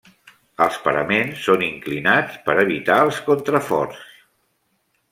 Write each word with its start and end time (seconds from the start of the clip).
Els 0.65 0.79
paraments 0.85 1.43
són 1.49 1.67
inclinats 1.67 2.41
per 2.49 2.57
evitar 2.65 2.99
els 3.05 3.23
contraforts. 3.31 4.05